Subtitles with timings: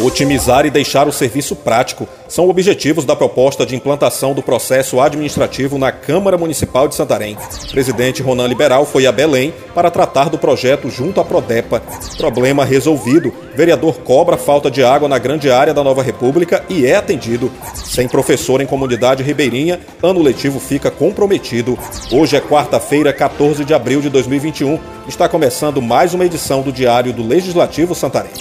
[0.00, 5.78] Otimizar e deixar o serviço prático são objetivos da proposta de implantação do processo administrativo
[5.78, 7.36] na Câmara Municipal de Santarém.
[7.70, 11.82] Presidente Ronan Liberal foi a Belém para tratar do projeto junto à Prodepa.
[12.16, 13.32] Problema resolvido.
[13.54, 17.52] Vereador cobra falta de água na grande área da Nova República e é atendido.
[17.74, 21.78] Sem professor em comunidade ribeirinha, ano letivo fica comprometido.
[22.10, 24.80] Hoje é quarta-feira, 14 de abril de 2021.
[25.06, 28.32] Está começando mais uma edição do Diário do Legislativo Santarém.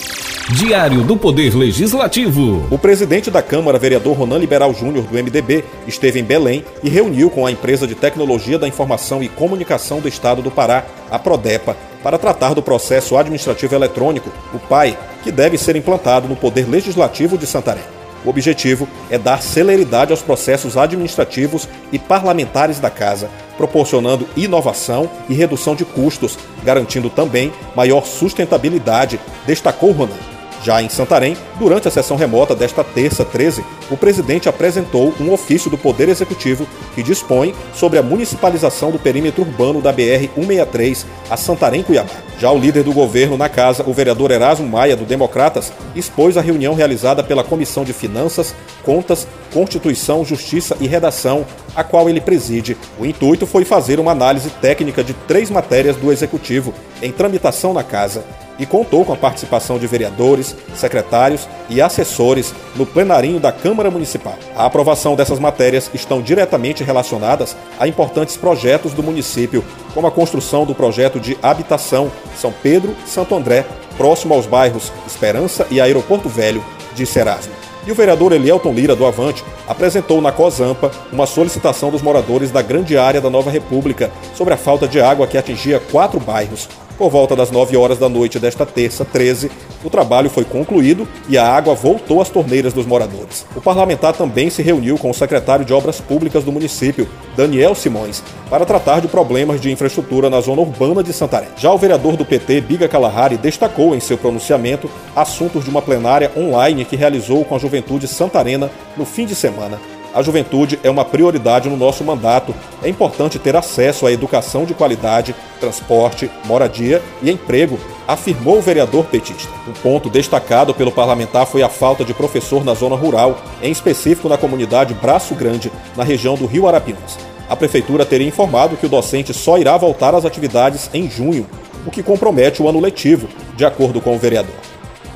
[0.49, 2.67] Diário do Poder Legislativo.
[2.71, 7.29] O presidente da Câmara, vereador Ronan Liberal Júnior, do MDB, esteve em Belém e reuniu
[7.29, 11.77] com a empresa de tecnologia da informação e comunicação do Estado do Pará, a Prodepa,
[12.03, 17.37] para tratar do processo administrativo eletrônico, o PAI, que deve ser implantado no Poder Legislativo
[17.37, 17.83] de Santarém.
[18.25, 25.33] O objetivo é dar celeridade aos processos administrativos e parlamentares da Casa, proporcionando inovação e
[25.33, 30.30] redução de custos, garantindo também maior sustentabilidade, destacou Ronan.
[30.63, 35.71] Já em Santarém, durante a sessão remota desta terça 13, o presidente apresentou um ofício
[35.71, 42.11] do Poder Executivo que dispõe sobre a municipalização do perímetro urbano da BR-163 a Santarém-Cuiabá.
[42.37, 46.41] Já o líder do governo na casa, o vereador Erasmo Maia, do Democratas, expôs a
[46.41, 48.53] reunião realizada pela Comissão de Finanças,
[48.83, 52.77] Contas, Constituição, Justiça e Redação, a qual ele preside.
[52.99, 57.83] O intuito foi fazer uma análise técnica de três matérias do Executivo em tramitação na
[57.83, 58.23] casa
[58.61, 64.37] e contou com a participação de vereadores, secretários e assessores no plenarinho da Câmara Municipal.
[64.55, 69.65] A aprovação dessas matérias estão diretamente relacionadas a importantes projetos do município,
[69.95, 73.65] como a construção do projeto de habitação São Pedro Santo André,
[73.97, 77.53] próximo aos bairros Esperança e Aeroporto Velho, disse Erasmo.
[77.87, 82.61] E o vereador Elielton Lira, do Avante, apresentou na COSAMPA uma solicitação dos moradores da
[82.61, 86.69] grande área da Nova República sobre a falta de água que atingia quatro bairros.
[87.01, 89.49] Por volta das 9 horas da noite desta terça, 13,
[89.83, 93.43] o trabalho foi concluído e a água voltou às torneiras dos moradores.
[93.55, 98.21] O parlamentar também se reuniu com o secretário de Obras Públicas do município, Daniel Simões,
[98.51, 101.49] para tratar de problemas de infraestrutura na zona urbana de Santarém.
[101.57, 106.31] Já o vereador do PT, Biga Kalahari, destacou em seu pronunciamento assuntos de uma plenária
[106.37, 109.81] online que realizou com a juventude santarena no fim de semana.
[110.13, 112.53] A juventude é uma prioridade no nosso mandato.
[112.83, 119.05] É importante ter acesso à educação de qualidade, transporte, moradia e emprego, afirmou o vereador
[119.05, 119.49] petista.
[119.67, 124.27] Um ponto destacado pelo parlamentar foi a falta de professor na zona rural, em específico
[124.27, 127.17] na comunidade Braço Grande, na região do Rio Arapiuns.
[127.47, 131.47] A prefeitura teria informado que o docente só irá voltar às atividades em junho,
[131.85, 134.70] o que compromete o ano letivo, de acordo com o vereador.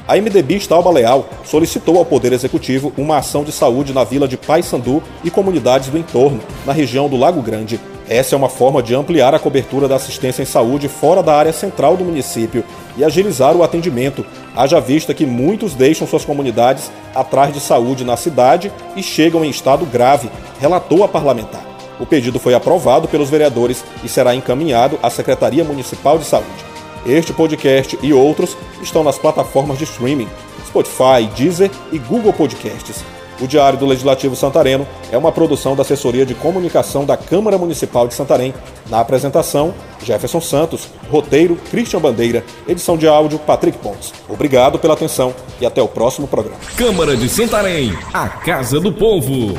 [0.08, 4.38] A MDB Estalba Leal solicitou ao Poder Executivo uma ação de saúde na vila de
[4.38, 7.80] Paysandu e comunidades do entorno, na região do Lago Grande.
[8.08, 11.52] Essa é uma forma de ampliar a cobertura da assistência em saúde fora da área
[11.52, 12.64] central do município
[12.96, 14.24] e agilizar o atendimento,
[14.56, 19.50] haja vista que muitos deixam suas comunidades atrás de saúde na cidade e chegam em
[19.50, 20.30] estado grave,
[20.60, 21.66] relatou a parlamentar.
[22.00, 26.75] O pedido foi aprovado pelos vereadores e será encaminhado à Secretaria Municipal de Saúde.
[27.06, 30.28] Este podcast e outros estão nas plataformas de streaming
[30.76, 33.04] Spotify, Deezer e Google Podcasts.
[33.40, 38.08] O Diário do Legislativo Santareno é uma produção da Assessoria de Comunicação da Câmara Municipal
[38.08, 38.54] de Santarém.
[38.90, 39.74] Na apresentação,
[40.04, 44.14] Jefferson Santos, roteiro Christian Bandeira, edição de áudio Patrick Pontes.
[44.30, 46.58] Obrigado pela atenção e até o próximo programa.
[46.78, 49.58] Câmara de Santarém, a Casa do Povo.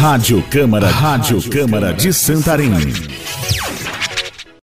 [0.00, 3.17] Rádio Câmara, Rádio Câmara de Santarém.